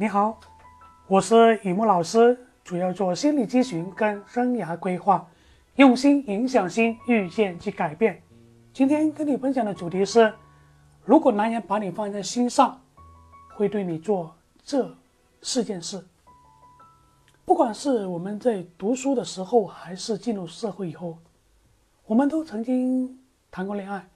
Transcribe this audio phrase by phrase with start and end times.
[0.00, 0.40] 你好，
[1.08, 5.28] 我是雨木老师，主要做心理咨询跟生涯规划，
[5.76, 8.22] 用心影响心，遇见即改变。
[8.72, 10.32] 今天跟你分享的主题是：
[11.04, 12.80] 如果男人把你放在心上，
[13.54, 14.34] 会对你做
[14.64, 14.96] 这
[15.42, 16.02] 四件事。
[17.44, 21.18] 不管是我们在读书的时候，还是进入社会以后，
[22.06, 23.20] 我们都曾经
[23.50, 24.08] 谈过恋爱，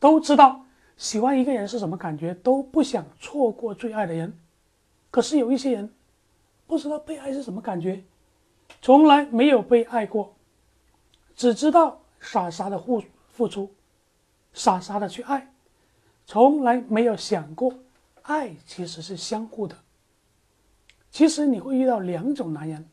[0.00, 0.64] 都知道
[0.96, 4.36] 喜欢一个人是什么感觉，都不想错过最爱的人。
[5.14, 5.94] 可是有一些人
[6.66, 8.02] 不知道被爱是什么感觉，
[8.82, 10.34] 从来没有被爱过，
[11.36, 13.72] 只知道傻傻的付付出，
[14.52, 15.54] 傻傻的去爱，
[16.26, 17.72] 从来没有想过
[18.22, 19.78] 爱其实是相互的。
[21.12, 22.84] 其实你会遇到两种男人，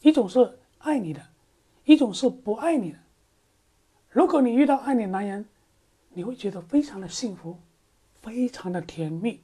[0.00, 1.20] 一种是爱你的，
[1.86, 2.98] 一种是不爱你的。
[4.10, 5.44] 如果你遇到爱你的男人，
[6.10, 7.58] 你会觉得非常的幸福，
[8.14, 9.40] 非常的甜蜜。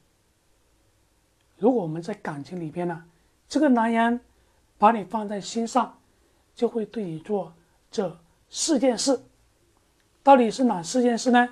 [1.61, 3.03] 如果我们在感情里边呢，
[3.47, 4.19] 这个男人
[4.79, 5.95] 把你放在心上，
[6.55, 7.53] 就会对你做
[7.91, 8.17] 这
[8.49, 9.21] 四件事。
[10.23, 11.47] 到底是哪四件事呢？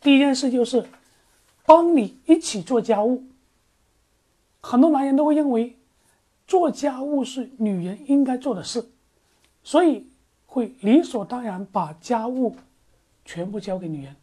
[0.00, 0.88] 第一件事就是
[1.66, 3.22] 帮你一起做家务。
[4.62, 5.76] 很多男人都会认为
[6.46, 8.88] 做家务是女人应该做的事，
[9.62, 10.08] 所以
[10.46, 12.56] 会理所当然把家务
[13.26, 14.16] 全部交给女人，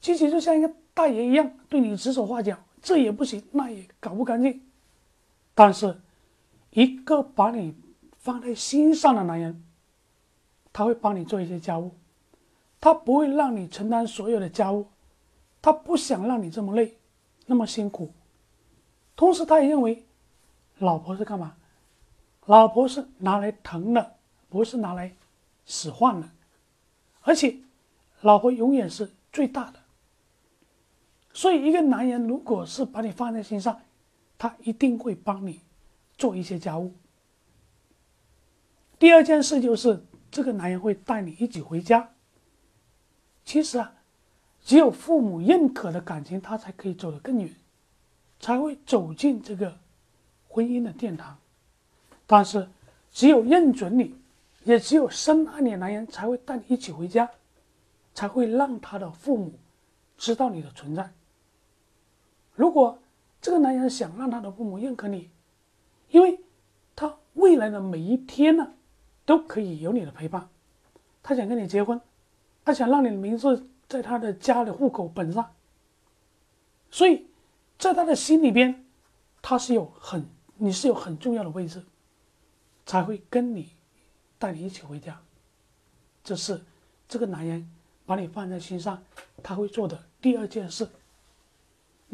[0.00, 2.56] 其实就像一个大爷一样对你指手画脚。
[2.84, 4.62] 这也不行，那也搞不干净。
[5.54, 5.98] 但是，
[6.70, 7.74] 一个把你
[8.18, 9.64] 放在心上的男人，
[10.70, 11.92] 他会帮你做一些家务，
[12.78, 14.86] 他不会让你承担所有的家务，
[15.62, 16.98] 他不想让你这么累，
[17.46, 18.12] 那么辛苦。
[19.16, 20.04] 同时，他也认为，
[20.78, 21.56] 老婆是干嘛？
[22.44, 24.16] 老婆是拿来疼的，
[24.50, 25.16] 不是拿来
[25.64, 26.28] 使唤的。
[27.22, 27.56] 而且，
[28.20, 29.80] 老婆永远是最大的。
[31.34, 33.80] 所以，一个男人如果是把你放在心上，
[34.38, 35.60] 他一定会帮你
[36.16, 36.92] 做一些家务。
[39.00, 42.08] 第二件事就是，这个男人会带你一起回家。
[43.44, 43.92] 其实啊，
[44.62, 47.52] 只有父母认可的感情，他才可以走得更远，
[48.38, 49.76] 才会走进这个
[50.48, 51.36] 婚姻的殿堂。
[52.26, 52.68] 但是，
[53.10, 54.14] 只有认准你，
[54.62, 57.28] 也只有深爱你的男人，才会带你一起回家，
[58.14, 59.52] 才会让他的父母
[60.16, 61.10] 知道你的存在。
[62.54, 62.98] 如果
[63.40, 65.30] 这个男人想让他的父母认可你，
[66.10, 66.40] 因为
[66.96, 68.74] 他未来的每一天呢，
[69.24, 70.48] 都可以有你的陪伴，
[71.22, 72.00] 他想跟你结婚，
[72.64, 75.52] 他想让你的名字在他的家里户口本上，
[76.90, 77.26] 所以
[77.78, 78.86] 在他的心里边，
[79.42, 80.24] 他是有很
[80.56, 81.84] 你是有很重要的位置，
[82.86, 83.70] 才会跟你
[84.38, 85.20] 带你一起回家，
[86.22, 86.60] 这是
[87.08, 87.68] 这个男人
[88.06, 89.02] 把你放在心上，
[89.42, 90.88] 他会做的第二件事。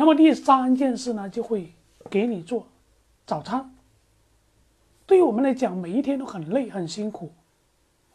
[0.00, 1.74] 那么第三件事呢，就会
[2.08, 2.66] 给你做
[3.26, 3.74] 早餐。
[5.04, 7.30] 对于我们来讲，每一天都很累很辛苦，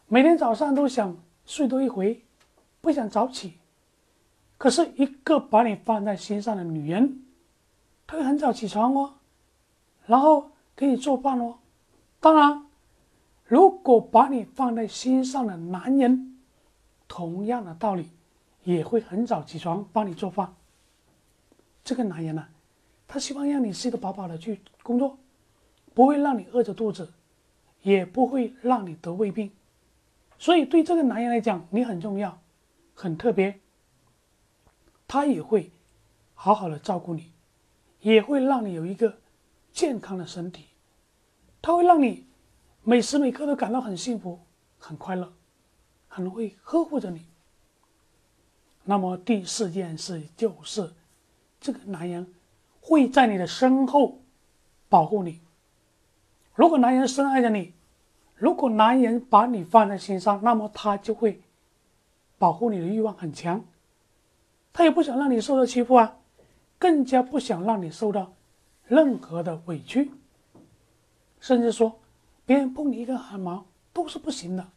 [0.08, 2.24] 每天早上都想睡多一回，
[2.80, 3.58] 不想早起。
[4.58, 7.22] 可是，一个把你放在心上的女人，
[8.04, 9.14] 她会很早起床哦，
[10.06, 11.58] 然后给你做饭哦。
[12.18, 12.66] 当然，
[13.44, 16.36] 如果把你放在心上的男人，
[17.06, 18.10] 同样的道理，
[18.64, 20.52] 也会很早起床帮你做饭。
[21.86, 22.48] 这个男人呢，
[23.06, 25.16] 他希望让你吃得饱饱的去工作，
[25.94, 27.12] 不会让你饿着肚子，
[27.82, 29.52] 也不会让你得胃病。
[30.36, 32.40] 所以对这个男人来讲，你很重要，
[32.92, 33.60] 很特别。
[35.06, 35.70] 他也会
[36.34, 37.30] 好好的照顾你，
[38.00, 39.18] 也会让你有一个
[39.72, 40.64] 健康的身体。
[41.62, 42.26] 他会让你
[42.82, 44.40] 每时每刻都感到很幸福、
[44.76, 45.32] 很快乐，
[46.08, 47.24] 很会呵护着你。
[48.82, 50.92] 那么第四件事就是。
[51.66, 52.32] 这个男人
[52.80, 54.20] 会在你的身后
[54.88, 55.40] 保护你。
[56.54, 57.72] 如果男人深爱着你，
[58.36, 61.40] 如果男人把你放在心上，那么他就会
[62.38, 63.64] 保护你的欲望很强。
[64.72, 66.18] 他也不想让你受到欺负啊，
[66.78, 68.32] 更加不想让你受到
[68.86, 70.12] 任何的委屈。
[71.40, 71.98] 甚至说，
[72.44, 74.68] 别人碰你一根汗毛都是不行的，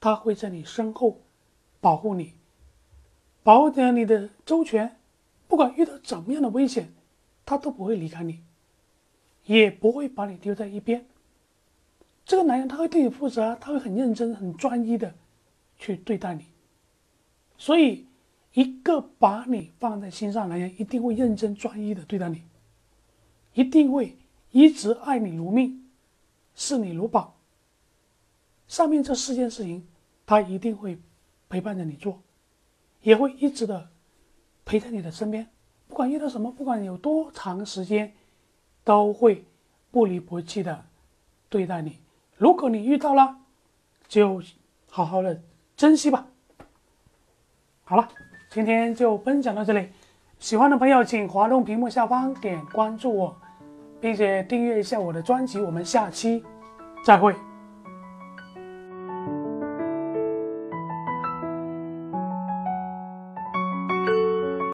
[0.00, 1.20] 他会在你身后
[1.80, 2.32] 保护你，
[3.44, 4.97] 保护着你的周全。
[5.48, 6.92] 不管遇到怎么样的危险，
[7.44, 8.42] 他都不会离开你，
[9.46, 11.06] 也不会把你丢在一边。
[12.24, 15.14] 这个男人他会对你负责，他会很认真、很专一的
[15.78, 16.44] 去对待你。
[17.56, 18.06] 所以，
[18.52, 22.42] 一个把你放在心上男人，一定会认真专一的对待你，
[23.54, 24.18] 一定会
[24.50, 25.88] 一直爱你如命，
[26.54, 27.36] 视你如宝。
[28.66, 29.88] 上面这四件事情，
[30.26, 30.98] 他一定会
[31.48, 32.20] 陪伴着你做，
[33.00, 33.88] 也会一直的。
[34.68, 35.46] 陪在你的身边，
[35.88, 38.12] 不管遇到什么，不管有多长时间，
[38.84, 39.42] 都会
[39.90, 40.84] 不离不弃的
[41.48, 41.96] 对待你。
[42.36, 43.38] 如果你遇到了，
[44.08, 44.42] 就
[44.90, 45.40] 好好的
[45.74, 46.26] 珍惜吧。
[47.84, 48.06] 好了，
[48.50, 49.88] 今天就分享到这里。
[50.38, 53.34] 喜欢的朋友，请滑动屏幕下方点关注我，
[54.02, 55.58] 并且订阅一下我的专辑。
[55.58, 56.44] 我们下期
[57.02, 57.34] 再会。